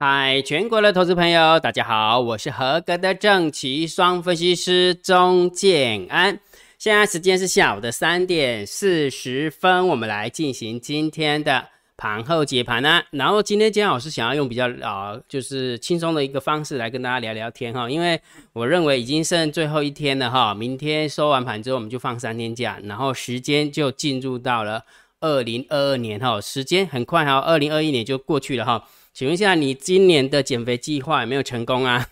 [0.00, 6.38] 嗨，全国的投资朋友，大家好，我是合格的正奇双分析师钟建安。
[6.78, 11.66] 现在时间是下午的三点四十分，我们来进行今天的
[11.96, 13.02] 盘后解盘呢。
[13.10, 18.20] 然后今天姜老师想要用比较啊，就是轻松的一个方式来跟大家聊聊天哈，因为
[18.52, 24.84] 我认为已经剩最后一天了哈，明天收完盘之后我们就放三天假，然后时间就进入到了
[25.18, 28.84] 二零二二年哈，时间很快哈，二零二一年就过去了哈。
[29.18, 32.06] 请问一下，你今年的减肥计划有没有成功啊？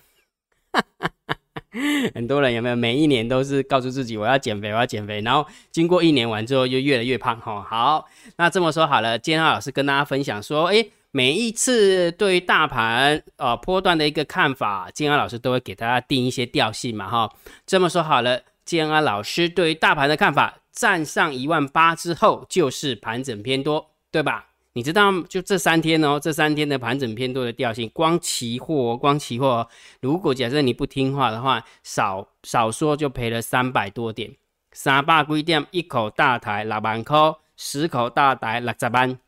[2.13, 7.63] 很多人有没有每一年都是告诉自己我要减肥，我要减肥，然后经过一年完之后又越来越胖哈。
[7.63, 17.33] 好，那这么说好了，今天老师跟大家分享说，诶，每一次对于大盘呃波段的一个看法，建安老师都会给大家定一些调性嘛哈。
[17.65, 24.49] 这么说好了，建安老师对于大盘的看法，站上一万八之后就是盘整偏多，对吧？
[24.77, 29.67] 你知道，就这三天哦，这三天的盘整偏多的调性，光期货，光期货，
[30.03, 34.37] 如果假设你不听话的话，少少说就赔了三百多点，
[34.73, 37.17] 三百几点，一口大台六万块，
[37.57, 39.19] 十口大台六十万，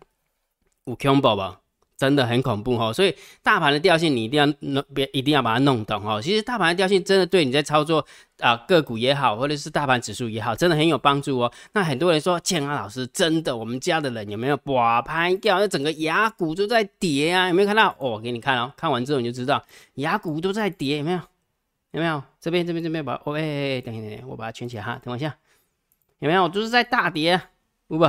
[0.85, 1.68] 有恐怖不？
[1.99, 6.23] 真的很恐怖哈，所以大盘的调性你一定要弄，别一定要把它弄懂哈。
[6.23, 8.07] 其实大盘的调性真的对你在操作
[8.39, 11.53] 啊个股也好，或者是大盘指数也好，真的很有帮助哦。
[11.73, 15.59] 那很多人说建安老师真的，我们家的人有没有把盘掉？
[15.59, 17.93] 那整个牙骨都在跌啊，有没有看到？
[17.99, 19.61] 哦，给你看哦，看完之后你就知道
[19.95, 21.21] 牙骨都在跌，有没有？
[21.91, 22.23] 有没有？
[22.39, 25.35] 这边这边这边把，喂，等一等，我把它圈起来哈，等我一下，
[26.21, 26.49] 有没有？
[26.49, 27.41] 就是在大跌，
[27.89, 28.09] 不不。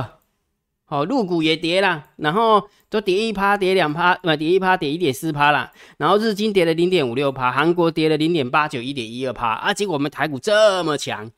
[0.90, 5.72] 哦，入股也跌了，然后都跌一趴，跌两趴，呃，跌一趴，跌一点四趴啦。
[5.98, 9.72] 然后日经跌了零点五六趴，韩国跌了零点八九，一点一二趴啊。
[9.72, 11.30] 结果我们台股这么强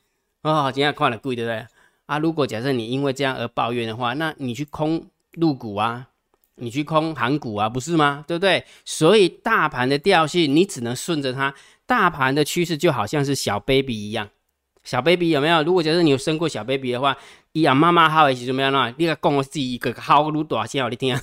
[0.43, 1.67] 哦，今天看了贵，对不对？
[2.07, 6.09] 啊，如果假设你因为这样而抱怨的话，那你去空入股啊，
[6.57, 8.25] 你去空韩股啊，不是吗？
[8.27, 8.65] 对不对？
[8.87, 11.55] 所以大盘的调性，你只能顺着它，
[11.85, 14.31] 大盘的趋势就好像是小 baby 一样。
[14.83, 15.63] 小 baby 有没有？
[15.63, 17.17] 如果假设你有生过小 baby 的话，
[17.53, 18.95] 伊啊妈妈好的时怎么样呢？
[18.97, 21.19] 你甲讲我自己一个好愈大声，你听。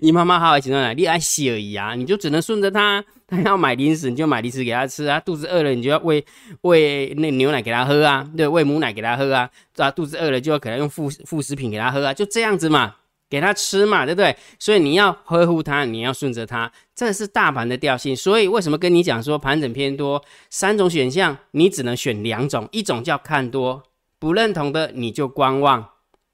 [0.00, 6.24] 伊妈妈好的时阵呢， 你爱笑伊啊，你就只能顺着他，他要买零食你就买零食给他吃啊，肚子饿了你就要喂
[6.62, 12.96] 喂那牛奶给他喝啊，对，喂母奶给他喝啊，啊，肚子饿了就要可能用副副食品给他喝啊，就这样子嘛。
[13.28, 14.36] 给他吃嘛，对不对？
[14.56, 18.14] 所以你要呵护他，你要顺着他，这是大盘的调性。
[18.14, 23.82] 所以为什么跟你讲说盘整偏多，三种选项你只能选两种，一种叫看多，
[24.18, 25.82] 不认同的你就观望，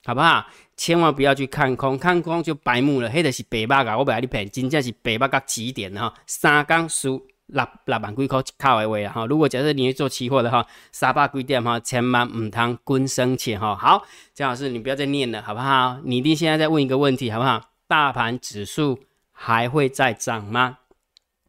[0.05, 0.47] 好不好？
[0.77, 3.09] 千万不要去看空，看空就白目了。
[3.11, 7.27] 黑的是白八噶，我本来你骗，真正是白八噶几点哈，三缸输。
[7.47, 9.27] 六六万几块卡位位啊哈！
[9.27, 13.77] 如果假设你去做期货的话，三百几点哈，千万唔通滚生钱哈。
[13.77, 15.99] 好，姜老师你不要再念了好不好？
[16.03, 17.61] 你一定现在在问一个问题好不好？
[17.87, 19.01] 大盘指数
[19.33, 20.79] 还会再涨吗？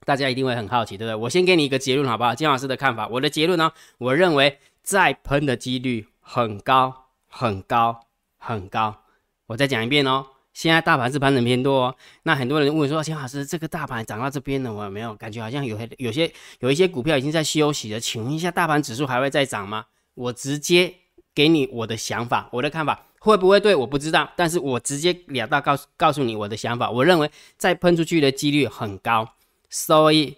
[0.03, 1.15] 大家一定会很好奇，对不对？
[1.15, 2.35] 我先给你一个结论好不好？
[2.35, 8.07] 姜老师的看法，我的结论呢，我认为再喷的几率很高很高
[8.39, 9.03] 很高。
[9.45, 10.25] 我再讲一遍哦。
[10.53, 17.99] 现在大盘是盘整偏多，哦，那很多人问说：“钱老师，这个大盘涨到这边了，我有没有感觉好像有有些有一些股票已经在休息了？
[17.99, 20.93] 请问一下，大盘指数还会再涨吗？”我直接
[21.33, 23.73] 给你我的想法，我的看法会不会对？
[23.73, 26.87] 我不知道，但是我直接了当告诉告诉你我的想法。
[26.87, 29.27] 我认为再喷出去的几率很高，
[29.71, 30.37] 所以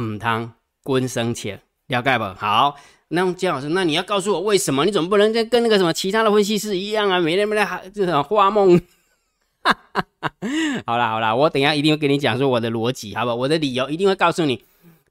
[0.00, 2.24] 唔通滚生钱，了解不？
[2.34, 2.74] 好，
[3.14, 4.86] 那姜老师，那你要告诉我为什么？
[4.86, 7.20] 你怎么不能跟跟那个什么其他的分析师一样啊？
[7.20, 8.80] 每天每天还这种花梦。
[9.62, 10.32] 哈哈哈，
[10.86, 13.34] 好啦好啦，我等下一定会跟你讲说我的逻辑，好吧？
[13.34, 14.64] 我的理由一定会告诉你。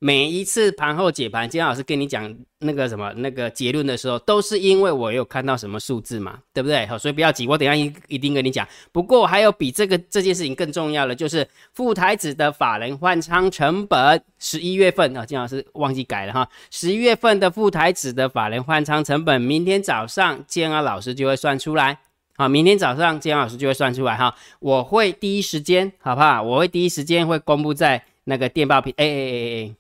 [0.03, 6.87] 每一次盘后解盘，金老师跟你讲那个什么那个结论的时候，都是因为我有看到什么数字嘛，对不对？
[6.87, 8.67] 好，所以不要急，我等下一一定跟你讲。
[8.91, 21.99] 不过还有比这个这件事情更重要的，就是副台子的法人换仓成本，十一月份啊，金老师忘记改了哈，十一月份的副台子的法人换仓成本，明天早上建安老师就会算出来。
[22.37, 26.41] 好，明天早上姜老师就会算出来哈，我会第一时间，好不好？
[26.41, 29.75] 我会第一时间会公布在那个电报频，哎哎哎哎，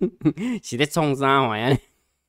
[0.62, 1.78] 是在冲啥玩意？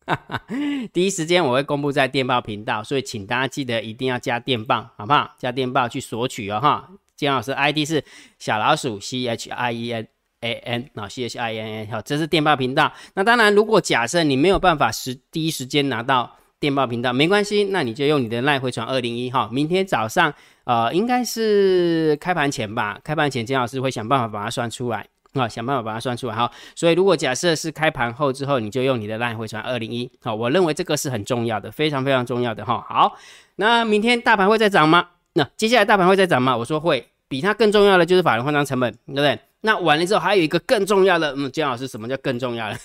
[0.91, 5.35] 第一时间我会公布在电报频道，所以请大家记得一定要加电报，好不好？
[5.37, 6.89] 加电报去索取哦哈。
[7.15, 8.03] 姜老师 ID 是
[8.39, 10.07] 小老鼠 C H I E N
[10.41, 12.91] A N 啊，C H I E N N 好，这是电报频道。
[13.13, 16.37] 那当然，如果假设你没有办法时第一时间拿到。
[16.61, 20.31] 电报频道没关系，那你就用你的赖回传二零一号，明天早上
[20.63, 26.51] 呃应该是开盘前吧，开盘前金老师会想办法把它算出来啊，想办法把它算出来哈。
[26.75, 32.85] 所以如果假设是开盘后之后，你就用你的赖回传二零一，好，我认为这个是很重要的，非常非常重要的哈。
[32.87, 33.15] 好，
[33.55, 35.07] 那明天大盘会再涨吗？
[35.33, 36.57] 那接下来大盘会再涨吗？
[36.57, 39.39] 我说会，比它更重要的就是法人换仓成本，对不对？
[39.61, 42.77] 那完了之后还有一个更重要的，嗯，姜老师什么叫更重要的？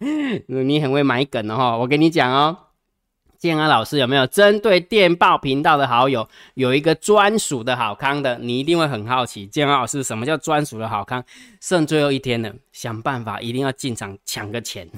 [0.46, 2.56] 你很会买梗的哈，我跟你讲哦。
[3.42, 8.38] 建安老师有没有针对电报频道的好友有一个专属的好康的？
[8.38, 11.24] 你一定会很好奇，建安老师什么叫专属的好康？
[11.60, 14.88] 剩最后一天了，想办法一定要进场抢个钱。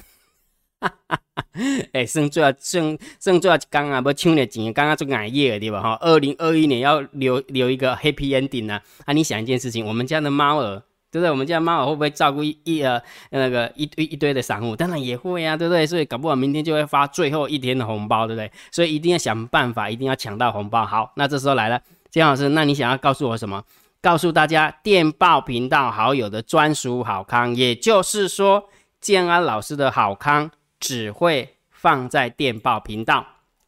[1.94, 5.81] 哎，剩最后剩剩最后一刚啊，不抢的钱，刚刚做熬夜对吧？
[5.81, 8.82] 哈，二零二一年要留留一个 happy ending 啊！
[9.06, 10.82] 啊，你想一件事情，我们家的猫儿。
[11.15, 11.31] 对不对？
[11.31, 13.01] 我们家猫会不会照顾一一呃
[13.31, 14.75] 那个一堆一堆的散户？
[14.75, 15.87] 当然也会啊，对不对？
[15.87, 18.51] 所以搞不好明天就会发最后一天的红包，对不对？
[18.73, 20.85] 所以一定要想办法，一定要抢到红包。
[20.85, 21.81] 好，那这时候来了，
[22.11, 23.63] 金老师，那你想要告诉我什么？
[24.03, 28.65] 告诉大家电报频道好友的专属好康，也就是说，
[29.01, 30.51] 建安老师的好康
[30.81, 33.25] 只会放在电报频道。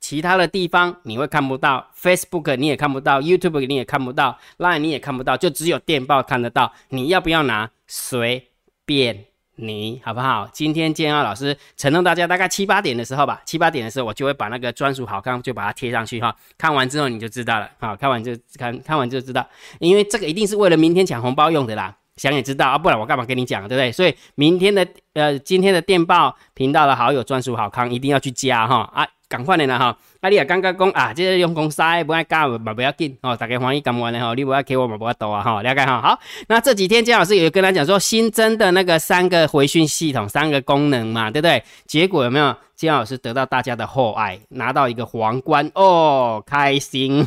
[0.09, 6.73] 其他的地方你会看不到，Facebook 你也看不到，YouTube 你也看不到，Line 你也看不到，就只有电报看得到。
[6.91, 7.69] 你要不要拿？
[7.89, 8.47] 随
[8.85, 9.25] 便
[9.57, 10.49] 你，好不好？
[10.53, 16.33] 今天建安老师承诺大家，大概七八点的时候吧，七八点的时候我就会把那个专属好康就把它贴上去哈。
[16.57, 19.45] 看完之后你就知道了，好，看完就看看完就知道，
[19.81, 21.97] 因为这个一定是为了明天抢红包用的啦。
[22.17, 23.93] 想也知道啊，不然我干嘛跟你讲，对不对？
[23.93, 29.07] 所以明天的呃今天的电报频道的好友专属好康一定要去加哈啊。
[29.29, 29.99] 赶快的啦哈！
[30.21, 36.01] 啊，你也刚刚讲啊，这个用公司不爱加嘛不要紧哦，大家欢迎干完的哈，你不要给我嘛不要多啊哈，了解哈。
[36.01, 41.61] 好，那这几天姜老师有跟他讲说新增的那个三个回讯系统，三个功能嘛，对不对？
[41.87, 47.27] 结果有没有姜老师得到大家的厚爱，拿到一个皇冠哦，开心。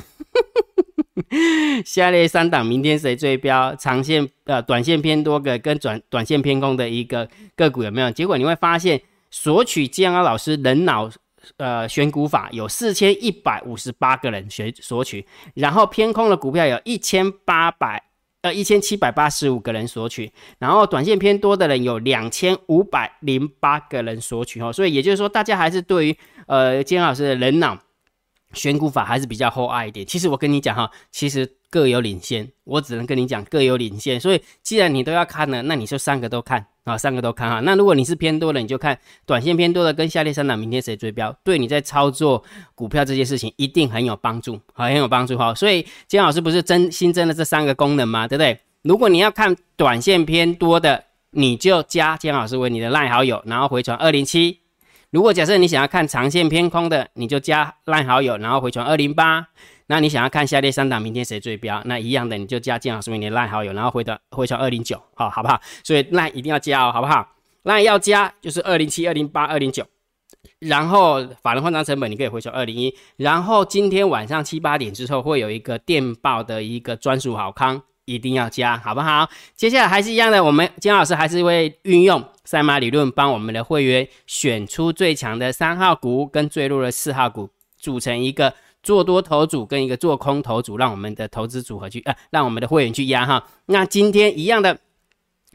[1.86, 3.76] 下列三档明天谁追标？
[3.76, 8.12] 长线呃短线偏多个跟短短线偏空的一个个股有没有？
[8.12, 9.02] 结果你会发现
[9.32, 11.10] 索取姜老师人脑。
[11.56, 15.26] 呃，选股法有四千一百五十八个人选索取，
[15.56, 18.04] 然后偏空的股票有一千八百
[18.42, 20.30] 呃一千七百八十五个人索取，
[20.60, 27.80] 然后短线偏多的人有两千五百零八个人索取哦，所以也就是说，大家还是对于呃金老师的人脑
[28.54, 30.06] 选股法还是比较厚爱一点。
[30.06, 31.56] 其实我跟你讲哈，其实。
[31.72, 34.20] 各有领先，我只能跟你讲各有领先。
[34.20, 37.60] 所以既然你都要看了，那你就三个都看啊，三个都看哈。
[37.60, 42.44] 那如果你是偏多的，你就看短线偏多的跟下列三档明天谁追标，对你在操作
[42.74, 45.54] 股票这件事情一定很有帮助，好，很有帮助哈。
[45.54, 48.28] 所以金老师不是增新增了这三个功能吗？
[48.28, 48.60] 对不对？
[48.82, 54.62] 如果你要看短线偏多的，你就加金老师为你的赖好友，然后回传二零七。
[55.12, 59.48] 如果假设你想要看长线偏空的，你就加烂好友，然后回传二零八。
[59.88, 61.82] 那你想要看下列三档明天谁最标？
[61.86, 65.60] 那一样的你就加建好说明你的赖好友，然后回传回传二零九，好好不好？
[65.84, 67.28] 所以赖一定要加哦，好不好？
[67.64, 69.84] 赖要加就是二零七、二零八、二零九，
[70.60, 79.28] 然后法人换仓成本你可以回传二零一，然后今天晚上七八点之后会有一个电报的一个专属好康，一定要加，好不好？
[79.56, 88.56] 接下来还是一样的，我们金老师还是会运用赛马理论，帮我们的会员选出最强的三号股跟最弱的四号股，组成一个。
[88.82, 93.46] 做多头组跟一个做空头组，让我们的投资组合去，啊，让我们的会员去压哈。
[93.66, 94.80] 那今天一样的，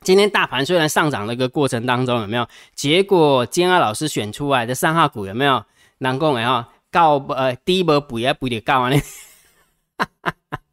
[0.02, 2.46] 今天大盘虽然上涨的一个过程当中有没有？
[2.74, 5.64] 结果金二老师选出来的三号股有没有？
[5.98, 9.00] 难共哎哈，告呃低波补也补点告完呢，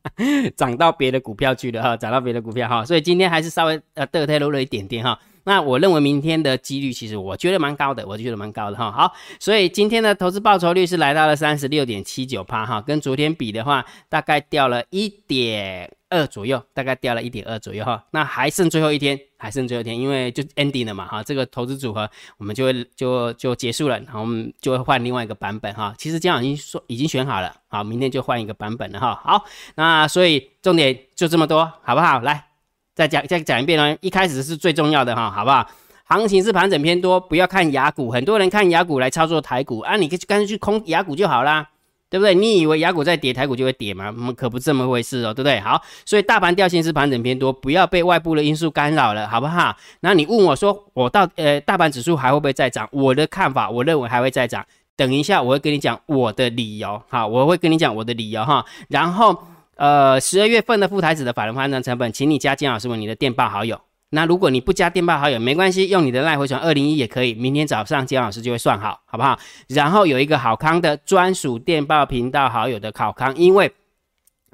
[0.57, 5.19] 涨到别的股票去了哈，涨到别的股票哈，所以今天还是稍微呃得太多了一点点哈。
[5.43, 8.91] 那我认为明天的几率其实我觉得蛮高的，我觉得蛮高的哈。
[8.91, 18.05] 好，所以今天的投资报酬率是来到了三十六点七九趴哈，跟昨天比的话，大概掉了一点二左右，大概掉了一点二左右哈。
[18.11, 25.95] 那还剩最后一天，还剩最后一天，因为就 ending 了嘛哈，这个投资组合我们就会就就结束了，然后我们就会换另外一个版本哈。
[25.97, 29.19] 其实姜老师说已经选好了，好，明天就换一个版本了哈。
[29.23, 32.19] 好，那所以重点就这么多，好不好？
[32.19, 32.45] 来。
[32.93, 35.65] 再讲再讲一遍呢，一开始是最重要的哈，好不好？
[36.03, 41.69] 行情是盘整偏多，不要看雅股，很多人看雅股来操作台股啊，你可以干脆去空雅股就好啦，
[42.11, 42.35] 对不对？
[42.35, 44.13] 你以为雅股在跌，台股就会跌吗？
[44.15, 45.59] 我们可不这么回事哦，对不对？
[45.61, 49.75] 好，所以大盘调性是盘整偏多，不要被外部的因素干扰了，好不好？
[50.01, 52.87] 那你问我说，我到呃大盘指数还会不会再涨？
[52.91, 54.63] 我的看法，我认为还会再涨。
[54.95, 59.43] 等一下我会跟你讲我的理由，好，我会跟你讲我的理由哈，然后。
[59.77, 63.81] 呃，十二月份的副台子的法人换算成本，请你加金老师为你的电报好友。
[64.13, 67.33] 那如果你不加电报好友，没关系，用你的赖回传二零一也可以。
[67.33, 69.39] 明天早上金老师就会算好，好不好？
[69.69, 73.71] 然后有一个好康的专属电报频道好友的考康，因为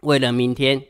[0.02, 0.84] 为了明天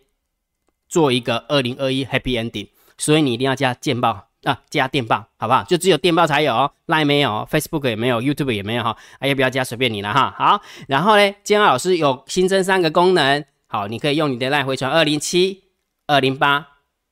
[0.90, 5.64] 做一个二零二一 Happy Ending，所以你一定要加电报啊，加电报，好不好？
[5.64, 10.36] 就只有电报才有哦，赖没有，Facebook 也没有，YouTube 也没有哈，啊要不要加随便你了哈。
[10.38, 13.46] 好，然后呢，金老师有新增三个功能。
[13.68, 15.64] 好，你可以用你的赖回传二零七、
[16.08, 16.68] 二零八。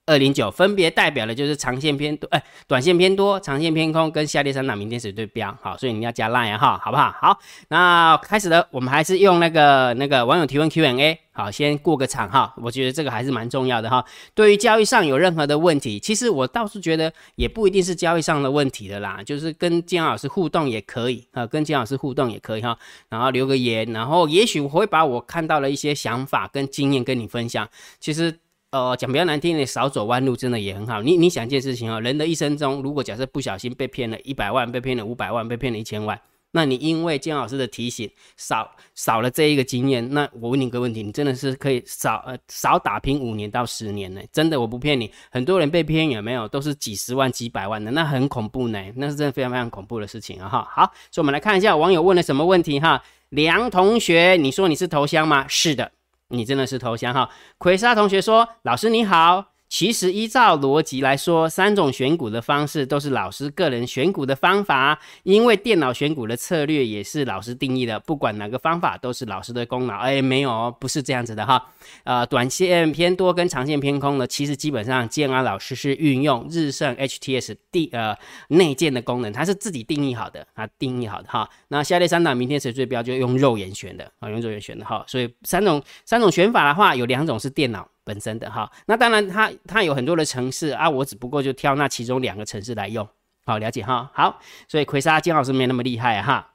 [0.07, 5.57] 二零九分别代表的就是长线偏多，哎，短线偏多，长线偏空，跟下列三档明天谁对标？
[5.63, 7.11] 好，所以你要加 line 哈，好不好？
[7.19, 14.05] 好，那开始的我们还是用那个那个网友提问 Q&A，好，先过个场哈，我觉得这个还是蛮重要的哈。
[14.35, 22.77] 对于交易上有任何的问题，其实我倒是觉得也不一定是交易上的问题的啦，就是跟金老师互动也可以啊，跟金老师互动也可以哈，
[23.09, 27.67] 然后留个言，然后也许我会把我看到的一些想法跟经验跟你分享，
[27.99, 28.37] 其实。
[28.75, 31.01] 呃，讲比较难听的，少走弯路真的也很好。
[31.01, 36.19] 你你想一件事情哦，人的一生中，如果假设不小心被骗了一百万，被骗了五百万，被骗了一千万，
[36.51, 44.19] 那你因为姜老师的提醒，少少了这一个经验，那我问你个问题，你真的是可以少呃少打拼五年到十年呢？
[44.29, 50.67] 真的我不骗你，很多人被骗有没有，都是几十万几百万的，那很恐怖呢，那是真的非常非常恐怖的事情啊哈。
[50.69, 53.01] 好，所以我们来看一下网友问了什么问题哈。
[53.29, 55.45] 梁同学，你说你是头香吗？
[55.47, 55.93] 是的。
[56.29, 57.29] 你真的是投降哈？
[57.57, 69.97] 奎莎同学说：“老师你好。”其实依照逻辑来说，三种选股的方式都是老师个人选股的方法，因为电脑选股的策略也是老师定义的，不管哪个方法都是老师的功劳。
[69.97, 71.61] 哎，没有，不是这样子的哈。
[72.05, 78.17] 呃，短线偏多跟长线偏空呢，其实基本上建安老师是运用日盛 HTS 地呃
[78.47, 81.49] 内建的功能，它是自己定义好的，它定义好的哈。
[81.67, 85.03] 那下列三档明天谁最标就用肉眼选的啊，用肉眼选的哈。
[85.05, 87.85] 所以三种三种选法的话，有两种是电脑。
[88.05, 93.05] 本身的哈，那当然它它有很多的城市啊，我只不过就挑那其中两个城市来用，
[93.45, 94.09] 好了解哈。
[94.13, 96.53] 好，所以奎沙金老师没那么厉害哈。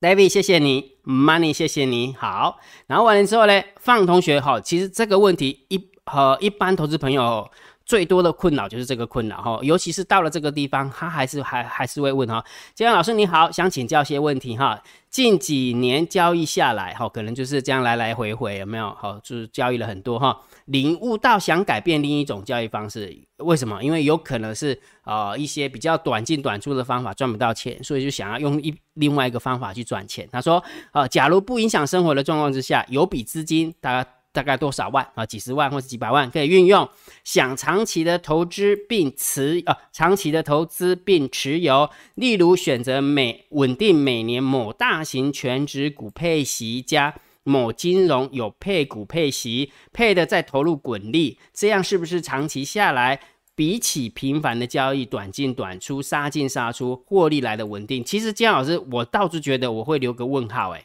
[0.00, 2.60] David 谢谢你，Money 谢谢你好。
[2.86, 7.50] 然后完了之后呢，放同学哈，其实这个问题一和一般投资朋友。
[7.88, 14.78] 最多的困扰就是这个困扰哈，尤其是到了这个地方，他还是还还是会问哈，金阳老师你好，想请教些问题哈。
[15.08, 18.94] 近几年交易下来哈，可能就是这样来来回回有没有？
[19.00, 23.82] 好，就是交易了很多哈，领悟到想改变另一种交易方式，为什么？
[23.82, 30.28] 因为有可能是呃一些比较短进短出的方法赚不到钱，所以就想要用一另外一个方法去赚钱。
[30.30, 34.10] 他说，呃，假如不影响生活的状况之下，有笔资金大家。
[34.38, 35.26] 大概多少万啊？
[35.26, 36.88] 几十万或者几百万可以运用，
[37.24, 53.18] 想长期的投资并持啊，长期的投资并持有，例如选择每稳定每年某大型全值股配息加某金融有配股配息配的再投入滚利，这样是不是长期下来
[53.56, 58.04] 比起频繁的交易短进短出杀进杀出获利来的稳定？
[58.04, 60.84] 其实姜老师我倒是觉得我会留个问号哎。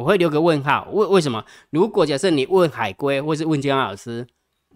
[0.00, 1.44] 我会留个问号，为为什么？
[1.68, 4.26] 如果假设你问海龟，或是问姜老师，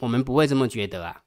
[0.01, 1.23] 我们不会这么觉得啊。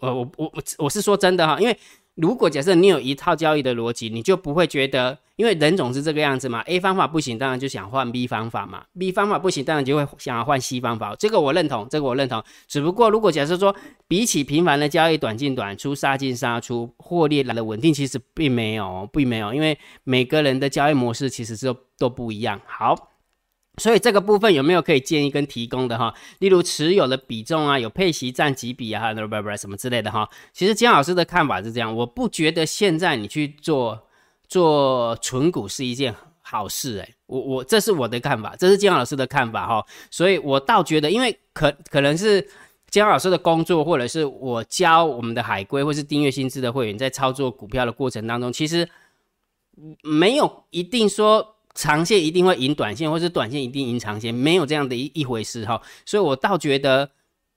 [0.00, 1.78] 我我我我我是说真的哈，因为
[2.14, 6.62] 如果假设你有一套交易的逻辑，你就不会觉得，因为人总是这个样子嘛。
[6.62, 8.84] A 方法不行，当然就想换 B 方法嘛。
[8.98, 11.14] B 方法不行，当然就会想要换 C 方法。
[11.16, 12.42] 这个我认同，这个我认同。
[12.66, 13.76] 只不过如果假设说，
[14.08, 22.58] 比起频繁的交易，短进短出，杀进杀出，获利来的稳定，其实并没有，并没有，因为每个人的交易模式其实是都不一样。
[22.64, 23.10] 好。
[23.78, 26.12] 所以这个部分有没有可以建议跟提供的哈？
[26.40, 30.28] 例如持有的比重啊，有配息占几比啊，不不不什么之类的哈。
[30.52, 33.98] 其实姜老师的看法是这样，我不觉得现在你去做
[34.46, 39.82] 做纯股是一件好事哎，我我这是我的看法，这是姜老师的看法哈。
[40.10, 42.46] 所以我倒觉得，因为可可能是
[42.90, 48.86] 姜老师的工作，或者是我教我们的海归，或是订阅薪资的会员，在操作股票的过程当中，其实
[50.02, 51.51] 没有一定说。
[51.74, 55.80] 长线一定会赢短线，或是短线一定赢长线，没有这样的一一回事哈。
[56.04, 57.10] 所以我倒觉得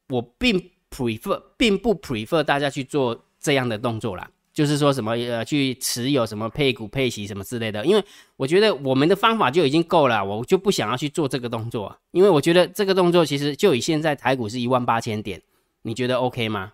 [0.10, 8.04] 我并 prefer 并不 prefer 大家去做这样的动作啦，就是说什么呃去持有什么配股配息什么之类的，因为
[8.38, 15.42] 我觉得我们的方法就已经够了，我就不想要去做这个动作，因为我觉得这个动作其实就以现在台股是一万八千点，
[15.82, 16.72] 你觉得 OK 吗？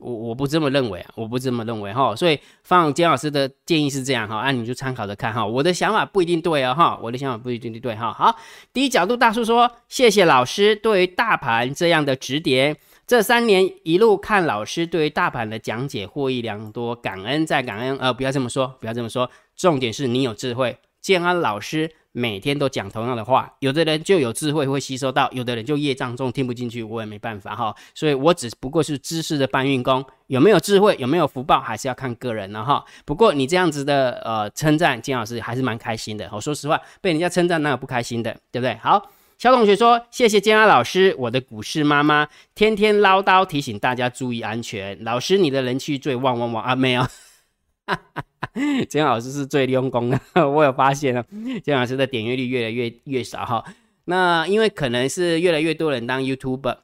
[0.00, 8.12] 我我不这么认为，我不这么认为哈，所以放姜老师的建议是这样哈，按你就参考着看哈，我的想法不一定对哦哈，我的想法不一定对哈。
[8.12, 8.34] 好，
[8.72, 12.76] 第一角度大叔说，谢谢老师对于大盘这样的指点，
[13.06, 21.90] 这三年一路看老师对于大盘的讲解获益良多，感恩再感恩，呃，不要这么说，不要这么说，重点是你有智慧，建安老师。
[22.12, 27.74] 每天都讲同样的话，有的人就有智慧会吸收到，有的人就业障重听不进去，我也没办法哈。
[27.94, 32.84] 所以我只不过是知识的搬运工，有没有智慧，有没有福报，还是要看个人了哈。
[33.04, 36.28] 不过你这样子的呃称赞金老师还是蛮开心的。
[36.32, 38.74] 我说实话，被人家称赞哪有不开心的，对不对？
[38.82, 42.26] 好，小同学说谢谢金安老师，我的股市妈妈
[42.56, 45.02] 天天唠叨提醒大家注意安全。
[45.04, 47.06] 老师你的人气最旺旺旺啊，没有。
[47.90, 48.24] 哈 哈
[48.88, 51.24] 姜老师是最用功的， 我有发现啊，
[51.62, 53.64] 姜老师的点阅率越来越越少哈。
[54.04, 56.78] 那因为可能是越来越多人当 YouTuber，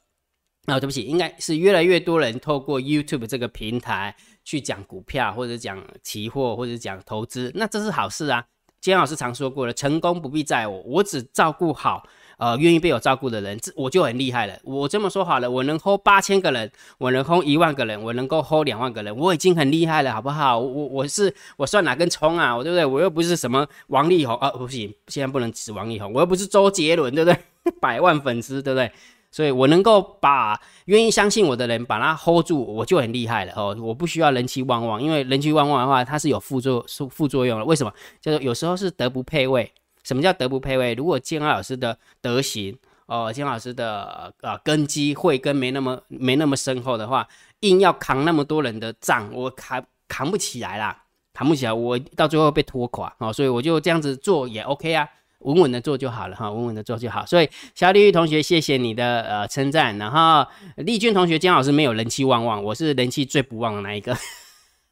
[0.66, 8.44] 啊，对不起，应该是越来越多人透过 YouTube 这个平台去讲股票或者讲期货或者讲投资，那这是好事啊。
[8.80, 12.06] 金老师常说过了，成功不必在我，我只照顾好。
[12.38, 14.54] 呃，愿意被我照顾的人，这我就很厉害了。
[14.62, 20.58] 我这么说好了，我能 hold 八千个人，我能 hold 一万个人，我能够 hold 两万个人，我已经很厉害了，好不好？
[20.58, 22.54] 我我是我算哪根葱啊？
[22.54, 22.84] 我对不对？
[22.84, 27.38] 我又不是什么王力宏啊，不行，现在不能指王力宏，我又不是周杰伦，对不对？
[27.80, 28.90] 百万粉丝，对不对？
[29.32, 33.76] 所以我能够把愿意相信我的人把他 hold 住，我就很厉害了哦。
[33.80, 37.64] 我不需要人气旺旺，因为人气旺旺的话，它是有副作副副作用的。
[37.64, 37.92] 为什么？
[38.20, 39.72] 就是有时候是德不配位。
[40.06, 40.94] 什么叫德不配位？
[40.94, 47.26] 如果建安老师的德行，哦，建老师的呃根基慧根没那么没那么深厚的话，
[47.60, 51.02] 硬要扛那么多人的账，我扛扛不起来啦，
[51.34, 55.08] 扛不起来，我到最后被拖垮哦，所以我就这样子做也 OK 啊，
[55.40, 57.26] 稳稳的做就好了哈，稳稳的做就好。
[57.26, 59.98] 所以小李玉同学，谢谢你的呃称赞。
[59.98, 60.46] 然后
[60.76, 64.14] 丽君同学，姜老师没有人气旺旺，我是人气最不旺的那一个。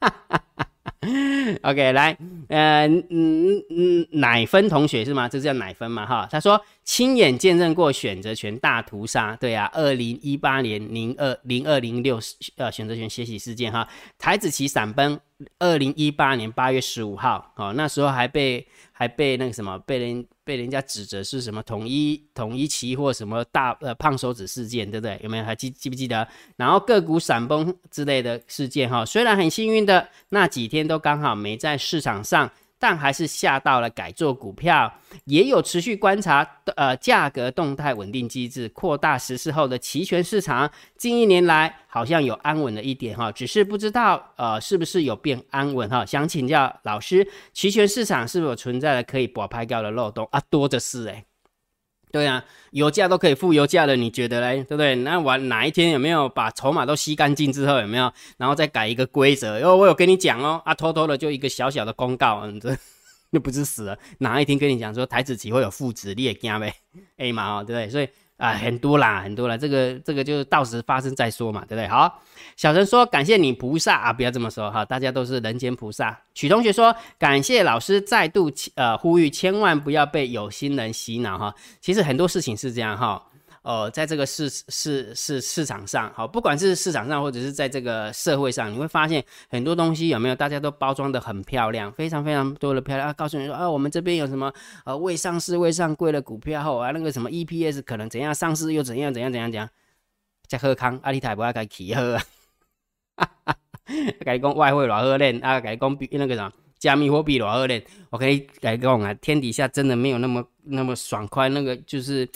[0.00, 0.66] 哈哈哈
[1.62, 2.16] OK，来，
[2.48, 5.28] 呃，嗯嗯，奶分同学是吗？
[5.28, 6.06] 这叫奶分嘛？
[6.06, 12.18] 哈，他说亲眼见证过选择权大屠杀，对啊，二零一八年零二零二零六
[12.56, 13.86] 呃选择权血洗事件哈，
[14.18, 15.18] 台子棋闪崩，
[15.58, 18.66] 二零一八年八月十五号，哦，那时候还被。
[18.96, 25.18] 还被那个什么被人被人家指责是什么统一统一期货什么大呃胖手指事件，对不对？
[25.22, 26.26] 有没有还记记不记得？
[26.56, 32.50] 然后个股闪崩之类的事件哈，虽然很幸运的那几天都刚好没在市场上。
[32.84, 34.92] 但还是下到了改做股票，
[35.24, 50.38] 也有持续观察呃价格动态稳定机制扩大实施后的期权市场，近一年来好像有安稳了一点哈，只是不知道呃是不是有变安稳哈，想请教老师，期权市场是否存在了可以博拍掉的漏洞啊？
[50.50, 51.24] 多的是诶。
[52.14, 54.58] 对啊，油价都可以付油价了，你觉得嘞？
[54.62, 54.94] 对不对？
[54.94, 58.12] 那我哪一天有没有把筹码都吸干净之后有没有？
[58.36, 59.58] 然后再改一个规则？
[59.58, 62.76] 因为我有跟你讲哦，啊，偷偷的就一个小小的公告，嗯，这
[63.30, 63.98] 那不是死了？
[64.18, 66.72] 哪一天跟你讲说台子期会有负值，你也惊呗
[67.16, 67.90] ？A 嘛哦，对不对？
[67.90, 68.08] 所以。
[68.36, 71.86] 啊，很多啦，很多啦，这个这个就到时发生再说嘛，对不对？
[71.86, 72.20] 好，
[72.56, 76.18] 小陈说感谢你菩萨啊，不要这么说哈，大家都是人间菩萨。
[76.34, 81.54] 曲同学说感谢老师再度呃呼吁，千万不要被有心人洗脑哈。
[81.80, 83.22] 其实很多事情是这样哈。
[83.64, 90.34] 呃，在这个市市市市场上，好，不管是市场上或者是在这个社会上，你会发现很多东西有没有？
[90.34, 93.12] 大家都包装的很漂亮，非常非常多的漂亮啊！
[93.14, 94.52] 告诉你说啊，我们这边有什么
[94.84, 99.66] 呃未上市未上柜的股票后啊，那个什么 EPS 可能怎样，上市又怎样怎样怎样怎样？
[100.46, 102.22] 在喝康阿里台不要该起喝啊！
[103.16, 103.56] 哈哈，
[104.20, 112.28] 跟你讲外汇偌好练啊，跟你讲比那个什么加密货币偌好练，我可以跟你讲啊，天底下真的没有那么那么爽快，那个就是。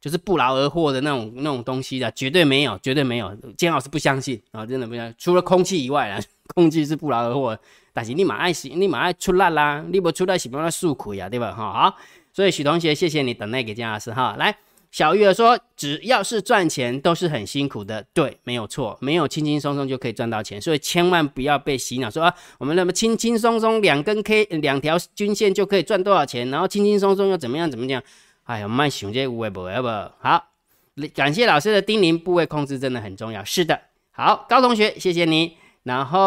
[0.00, 3.36] 就是不劳而获的那种那种东西的，绝对没有，绝对没有。
[3.58, 5.14] 姜老师不相信啊，真的不相信。
[5.18, 6.18] 除了空气以外啊，
[6.54, 7.58] 空气是不劳而获，
[7.92, 11.52] 但是你马爱你马爱出来啦，你不出来是不要受苦呀，对吧？
[11.52, 11.96] 哈好，
[12.32, 14.36] 所以许同学，谢谢你等待给姜老师哈。
[14.38, 14.56] 来，
[14.90, 28.02] 小玉儿说，只要是赚钱都是很辛苦的，对，没有错，没有轻轻松松就可以赚到钱，所以千万不要被洗脑，说啊，我们那么轻轻松松两根 K 两条均线就可以赚多少钱，然后轻轻松松又怎么样怎么样。
[28.50, 30.44] 哎呀，慢想这有不要不好，
[31.14, 33.44] 感谢老师的叮咛，部位控制真的很重要。
[33.44, 35.56] 是的，好，高同学，谢谢你。
[35.84, 36.18] 然后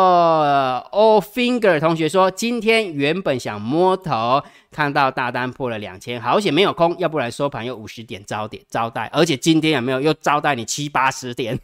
[0.93, 11.59] All Finger 同学说，今天原本想摸头，看到大单破了两千，好险没有空，要不然收盘又五十点招点招待，而且今天有没有又招待你七八十点？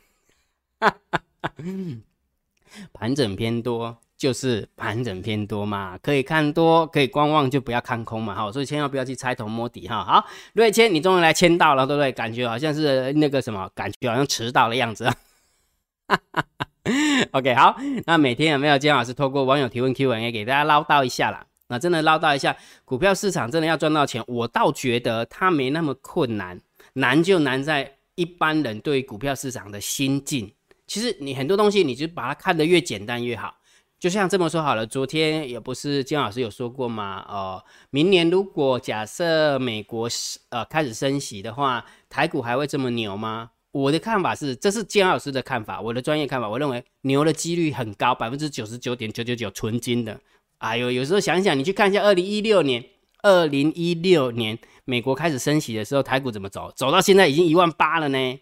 [2.92, 4.00] 盘整偏多。
[4.20, 10.04] 就是盘整偏多嘛，可以看多，可以观望，就不要看空嘛，好，所以千万不要去猜头摸底哈。
[10.04, 12.12] 好，瑞谦，你终于来签到了，对不对？
[12.12, 16.68] 感觉好像是那个什么，感觉好像迟到的样子哈哈哈。
[17.32, 21.46] OK，好，那每天有没有姜老师透过网友提问 Q&A 给大家唠叨一下啦？
[21.70, 22.54] 那真的唠叨一下，
[22.84, 26.60] 股票市场真的要赚到钱，我倒觉得它没那么困难，
[26.94, 30.52] 难就难在一般人对于股票市场的心境。
[30.88, 33.56] 其实你很多东西，你就把它看得越简单越好。
[34.00, 37.26] 就像这么说好了，昨天也不是金老师有说过吗？
[37.28, 40.08] 哦，明年如果假设美国
[40.48, 43.52] 呃开始升息的话，台股还会这么牛吗？
[43.72, 50.18] 我的看法是，这是金老师的看法，我的专业看法，我认为牛的几率很高，百分之九十九点九九九纯金的。
[50.60, 52.82] 哎呦，有时候想想，你去看一下二零一六年，
[53.22, 56.72] 二零一六年美国开始升息的时候，台股怎么走？
[56.74, 58.40] 走到现在已经一万八了呢，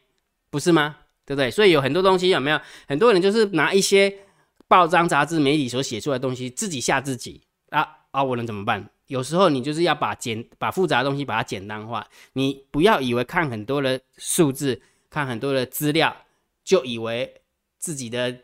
[0.52, 0.98] 不是吗？
[1.26, 1.50] 对不对？
[1.50, 2.62] 所以有很多东西有没有？
[2.88, 4.20] 很多人就是拿一些。
[4.68, 8.24] 报章、杂志、媒体所写出来的东西，自己吓自己啊啊！
[8.24, 8.90] 我能怎么办？
[9.08, 16.14] 有时候你就是要把简把复杂的东西把它简单化，你不要以为看很多的数字，看很多的资料，
[16.66, 17.34] 就以为
[17.80, 18.36] 自己的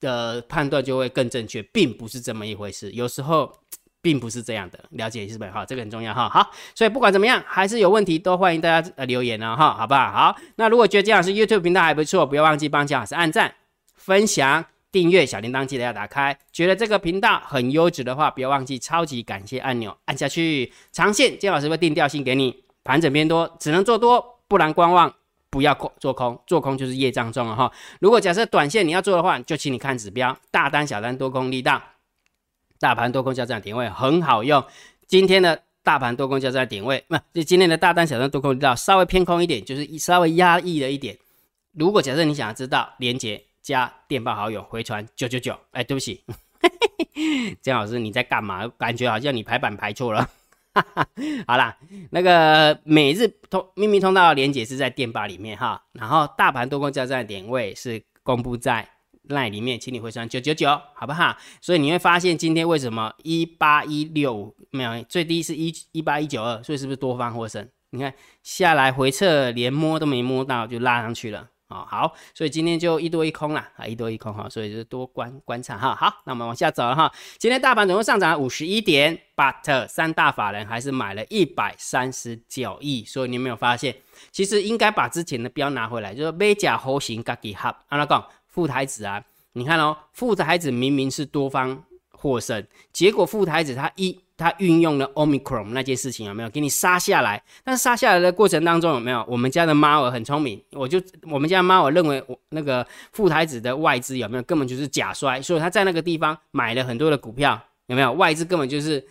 [0.00, 2.90] 的判断就会更正确，并不是这么一回事。
[2.92, 3.52] 有时候
[4.00, 5.52] 并不是这样的，了解日本？
[5.52, 6.26] 哈，这个很重要哈。
[6.30, 10.10] 好，所以不管怎么样，还是有问题都欢迎大家呃留言哦哈，好不好？
[10.10, 13.54] 好，那如果觉得姜老师 YouTube 频道还不错，不要忘记帮姜老师按赞、
[13.94, 14.64] 分享。
[14.90, 20.72] 订阅小铃铛记得要打开，觉得这个频道很优质的话，不要忘记超级感谢按钮按下去。
[20.92, 25.14] 长线金老师会定调性给你，盘整偏多只能做多，不然观望，
[25.50, 27.70] 不要空做空，做空就是业障重了哈。
[28.00, 31.82] 如果假设短线你要做的话，就请你看指标，大单小单多空力道，
[32.80, 34.64] 大盘多空交战点位很好用。
[35.06, 41.18] 今天的大盘多空交战点位，不就今天的大单小单多空力道稍微偏空一点，就是稍微压抑了一点。
[41.74, 43.47] 如果假设你想要知道连接。
[43.68, 46.24] 加电报好友回传九九九，哎，对不起，
[47.60, 48.66] 姜老师你在干嘛？
[48.78, 50.26] 感觉好像你排版排错了。
[51.46, 51.76] 好啦，
[52.10, 58.88] 那个每日通秘密通道连接是在电报里面哈，然后大盘多空交战点位是公布在
[59.24, 61.36] 那里面，请你回传九九九，好不好？
[61.60, 67.68] 所以你会发现今天为什么一八一六没有最低是一一八一九二，所以是不是多方获胜？
[67.90, 71.50] 你看下来回撤连摸都没摸到就拉上去了。
[71.68, 75.94] 哦，好，所以今天就一多一空啦，啊，一多一空哈，所以就多观观察哈。
[75.94, 77.12] 好，那我们往下走了哈。
[77.36, 83.94] 今天大盘总共上涨五十一点，but 三大法人还是买了一百三十九亿，所以你有没有发现，
[84.32, 87.84] 其实应该把之前的标拿回来，就是美甲猴形嘎吉哈。
[87.88, 94.18] 阿拉讲副台子啊，你看哦，副台子明明是多方获胜，结果副台子他一。
[94.38, 97.42] 它运用了 omicron 那件事情有没有给你杀下来？
[97.64, 99.22] 但是杀下来的过程当中有没有？
[99.28, 108.12] 我们家的猫儿很聪明，我就我们家猫儿认为我那个富台子的外资有没有根本就是假摔，所以他在那个地方买了很多的股票，有没有？
[108.12, 109.04] 外资根本就是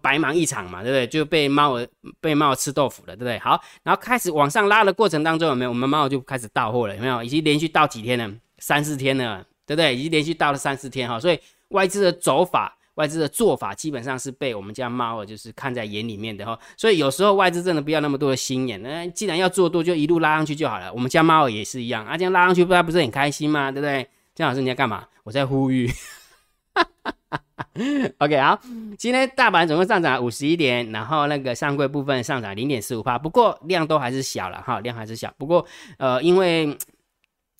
[0.00, 1.06] 白忙一场嘛，对不对？
[1.06, 1.86] 就被猫儿
[2.18, 3.38] 被猫儿吃豆腐了，对不对？
[3.38, 5.70] 好，然后开始往上拉的过程当中有没有？
[5.70, 7.22] 我们猫儿就开始到货了，有没有？
[7.22, 8.32] 已经连续到几天了？
[8.56, 9.94] 三四天了，对不对？
[9.94, 11.38] 已经连续到了三四天哈，所以
[11.68, 12.78] 外资的走法。
[12.94, 20.92] 外资的做法基本上是被我们家猫儿就是看在眼里面的哈，所以有时候外资真的不要那么多的心眼，那既然要做多，就一路拉上去就好了。
[20.92, 23.70] 我们家猫儿也是一样，啊，这样拉上去，不然不是很开心吗？
[23.70, 24.06] 对不对？
[24.34, 25.06] 姜老师你在干嘛？
[25.24, 25.90] 我在呼吁。
[28.18, 28.58] OK，好，
[28.98, 35.32] 今天大盘总共上涨五十一点，然后那个上柜部分上涨零点四五帕，不过量都还是小了哈，量还是小。
[35.38, 35.64] 不过
[35.98, 36.76] 呃，因为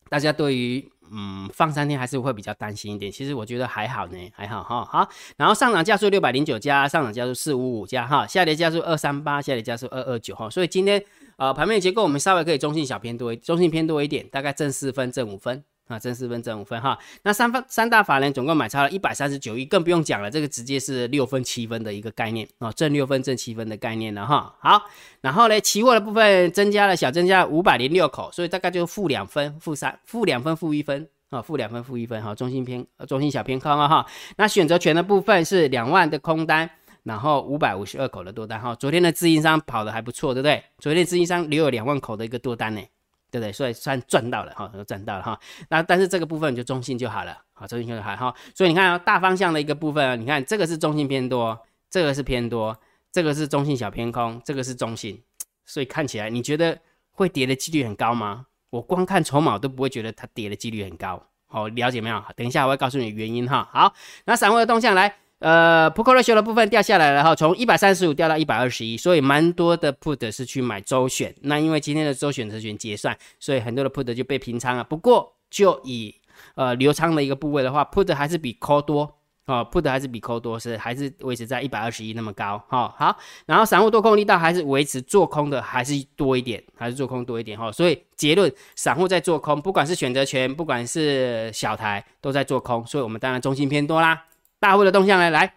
[0.08, 3.11] 大家对于嗯，放三天还是会比较担心一点。
[3.11, 4.85] 其实我觉得还好呢，还好哈。
[4.85, 10.49] 好，然后上涨加速六百零九加，上涨加速四五五加哈，下跌加速二三八，下跌加速二二九哈。
[10.49, 11.03] 所以今天
[11.37, 15.64] 呃盘面结构我们稍微可以中性小偏多，中性偏多一点，大概正四分正五分。
[15.90, 24.55] 啊，正四分正五分哈，那三分三大法人总共买超了一百三十九亿，更不用讲了，这个直接是六分七分的一个概念啊，正六分正七分的概念了哈。
[24.61, 24.83] 好，
[25.20, 34.07] 然后呢，期货的部分增加了小增加五百零六口，所以大概就负两分、负三、负两分、负一分啊，负两分、负一分哈，中心偏中心小偏空啊哈。
[34.37, 36.70] 那选择权的部分是两万的空单，
[37.03, 38.76] 然后五百五十二口的多单哈。
[38.76, 40.62] 昨天的自营商跑的还不错，对不对？
[40.79, 42.81] 昨天自营商留有两万口的一个多单呢。
[43.30, 43.52] 对不对？
[43.52, 45.38] 所以算赚到了哈，赚到了哈。
[45.68, 48.34] 那但是这个部分就中性就好了，好，中性就好哈。
[48.54, 52.76] 所以你看啊，大方向的一个部分，你看这个是中性偏多，这个是偏多，
[53.12, 55.22] 这个是中性小偏空，这个是中性。
[55.64, 56.78] 所以看起来你觉得
[57.12, 58.46] 会跌的几率很高吗？
[58.70, 61.22] 我光看筹码都不会觉得它跌的几率很高。
[61.46, 62.22] 好，了解没有？
[62.36, 63.68] 等一下我会告诉你原因哈。
[63.72, 65.16] 好，那散户的动向来。
[65.40, 71.35] 呃，put ratio 的部分掉下来了哈，从一百三十五掉到一百二十一，所以蛮多的 put 是去买周选。
[71.40, 74.85] 那因为今天的周选择权结算，所以很多的 put 就被平仓了。
[74.85, 76.14] 不过就以
[76.55, 82.94] 呃流仓的一个部位的话，put 还是比 call 多哦，put 还是比 call 多，是还是维持在一百二十一那么高哈。
[82.98, 87.72] 好，然后散户多空力道还是维持做空的，还是多一点，还是做空多一点哈。
[87.72, 92.85] 所以结论，散户在做空，不管是选择权，不管是小台，都在做空。
[92.87, 94.26] 所以我们当然中心偏多啦。
[94.61, 95.31] 大户的动向呢？
[95.31, 95.55] 来，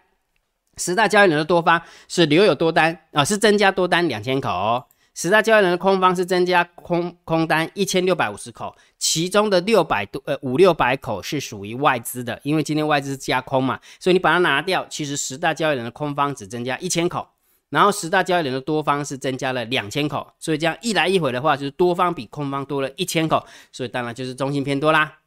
[0.78, 4.84] 十大交易人的多方是留有多单啊，是增加多单两千口。
[5.14, 17.28] 十大交易人的空方是增加空空单一千六百五十口，其中的六百多呃五六百口是属于外资的，因为今天外资加空嘛，所以你把它拿掉，其实十大交易人的空方只增加一千口，
[17.68, 25.18] 然后十大交易人的多方是增加了两千口，所以这样一来一回的话，就是多方比空方多了一千口，所以当然就是中性偏多啦。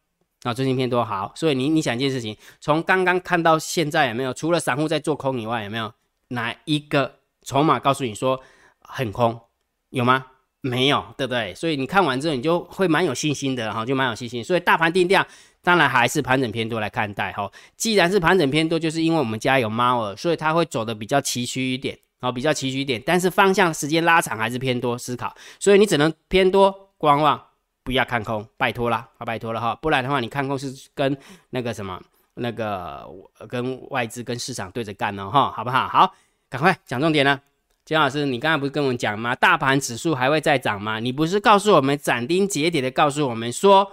[0.44, 4.34] 啊，最近偏多好，所以你你想一件事情，从刚刚看到现在有没有？
[4.34, 5.92] 除了散户在做空以外，有没有
[6.30, 8.40] 哪一个筹码告诉你说
[8.82, 9.40] 很空？
[9.90, 10.28] 有吗？
[10.62, 11.54] 没有，对不对？
[11.56, 14.44] 所以你看完之后，你就会蛮有信心的哈，就蛮有信心。
[14.44, 15.26] 所以大盘定调，
[15.64, 17.50] 当然还是盘整偏多来看待哈。
[17.76, 23.02] 既然是盘整偏多，就是因为我们家有猫儿，所以它会走的比较崎岖一点，哦，比较崎岖一点。
[23.06, 27.42] 但是方向时间拉长还是偏多思考，所以你只能偏多观望，
[27.88, 29.74] 不要看空，拜托了，啊，拜托了哈。
[29.82, 31.18] 不然的话，你看空是跟
[31.52, 31.98] 那个什么，
[32.34, 33.08] 那个
[33.48, 35.88] 跟外资跟市场对着干呢哈，好不好？
[35.88, 36.14] 好，
[36.50, 37.40] 赶快讲重点了。
[37.86, 39.34] 金老师，你刚才不是跟我们讲吗？
[39.34, 41.00] 大盘指数还会再涨吗？
[41.00, 43.90] 你不是告诉我们斩钉截铁的告诉我们说，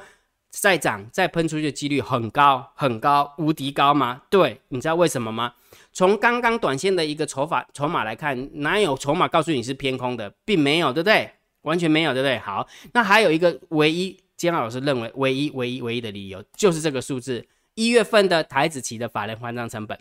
[0.50, 4.22] 再涨再喷出去的几率很高很高无敌高吗？
[4.28, 5.52] 对，你知道为什么吗？
[5.92, 11.30] 从刚刚短线的一个筹码筹码来看，哪有筹码告诉你是偏空的，并没有，对不对？
[11.64, 12.38] 完全没有，对不对？
[12.38, 19.98] 好，那还有一个唯一，姜老师认为唯一唯一唯一的理由就是这个数字，一月份的台子期的法人换账成本。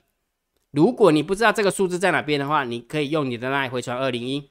[0.72, 4.50] 如果你不知道这个数字在哪边的话，你可以用你的那回传二零一。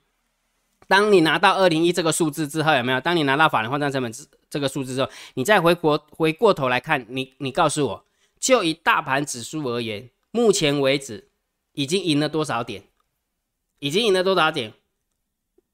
[0.88, 3.00] 当你拿到二零一这个数字之后，有没有？
[3.00, 8.04] 当你拿到法人换账成本这这个数字之后，你再回国回过头来看，你你告诉我，
[8.38, 11.28] 就以大盘指数而言，目前为止
[11.72, 12.84] 已经赢了多少点？
[13.78, 14.72] 已经赢了多少点？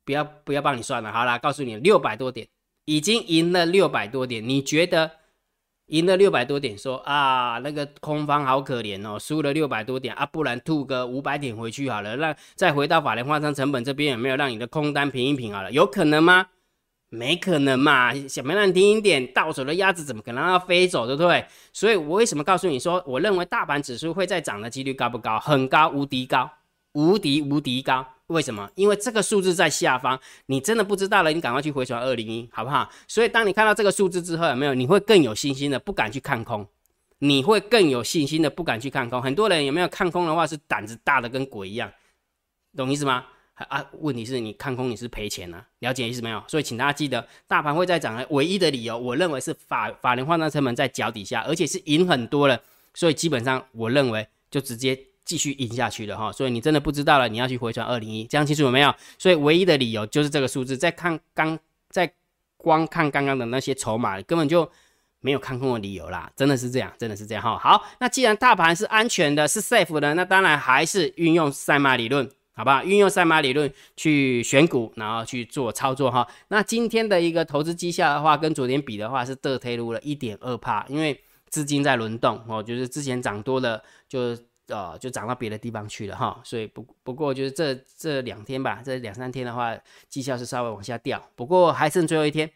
[0.09, 2.49] 不要不要帮你算了，好啦，告诉你六百多点，
[2.87, 5.11] 已经赢了六百多点，你觉得？
[5.89, 15.71] 赢了六百多点，说啊，那个空方好可怜哦，输了六百多点啊，不然吐个五百点回去好了，让再回到法联换仓成本这边有没有让你的空单平一平好了？
[15.71, 16.47] 有可能吗？
[17.11, 21.45] 没可能嘛，想不让你听一点，到手的鸭子怎么可能要飞走，对不对？
[21.73, 25.39] 所以我为什么告诉你说，我认为大盘指数会再涨的几率高不高？
[25.41, 26.51] 很高，无敌高，
[26.93, 28.07] 无敌无敌高。
[28.29, 28.71] 为什么？
[28.75, 32.89] 因为这个数字在下方，你真的不知道了，你赶快去回传二零一，好不好？
[33.07, 34.75] 所以当你看到这个数字之后，有没有？
[34.75, 36.67] 你会更有信心的，不敢去看空，
[37.21, 39.23] 你会更有信心的，不敢去看空。
[39.23, 41.91] 很多人有没有看空的话，是胆子大的跟鬼一样，
[42.77, 43.25] 懂意思吗？
[43.55, 46.45] 啊，问题是你看空你是赔钱呢，了解意思没有？
[46.49, 52.61] 所以请大家记得，大盘会再涨的唯一的理由，我认为是法法人换算成本在脚底下，而且是赢很多了，
[52.93, 55.08] 所以基本上我认为就直接。
[55.29, 58.95] 继续赢下去的哈，所以你真的不知道了，你要去回传二零一，这样清楚了没有？
[59.19, 61.59] 所以唯一的理由就是这个数字，在看刚
[61.91, 62.11] 在
[62.57, 64.67] 光看刚刚的那些筹码，根本就
[65.21, 67.59] 没有看空的理由啦，真的是这样，真的是这样哈。
[67.59, 72.83] 好，那既然大盘是安全的，是 safe 的，那当然还是运用赛马理论，好不好？
[72.83, 76.27] 运用赛马理论去选股，然后去做操作哈。
[76.49, 84.35] 那今天的一个投资绩效的话，跟昨天比的话是得推入了一点二帕，因为资金在轮动哦，就是之前涨多了就。
[84.69, 89.77] 呃，就涨到别的地方去了哈，所以不不过就是这这两天吧，这两三天的话，
[90.09, 92.51] 绩效是稍微往下掉，不过还剩最后一天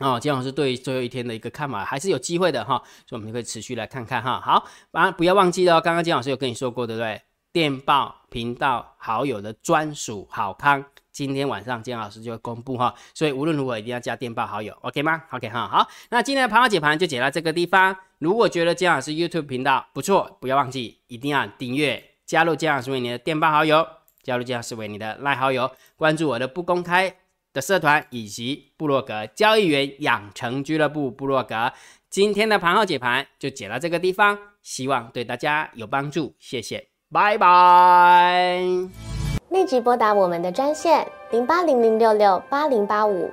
[0.00, 0.20] 哦。
[0.20, 4.38] 金老师对最后一天的一个看法还是有机会的哈，所以我们就可以持续来看看哈。
[4.38, 7.22] 好，啊不要忘记了，刚刚金老师有跟你说过，对不对？
[7.52, 10.84] 电报频道好友的专属好康。
[11.10, 17.96] 今天晚上金老师就会公布哈，所以无论如何一定要加电报好友，OK 吗？OK 哈，好，那今天的盘后解盘就解到这个地方。
[18.20, 23.86] 如果觉得姜老师 YouTube 频道不错，不要忘记一定要订阅，加入姜老师为你的电报好友，
[24.22, 27.16] 加入姜老师为你的赖好友，关注我的不公开
[27.54, 31.72] 的社团以及部落格交易员养成俱乐部部落格。
[32.10, 38.60] 今天的盘后解盘就解到这个地方，希望对大家有帮助，谢谢，拜拜。
[39.48, 43.32] 立即拨打我们的专线零八零零六六八零八五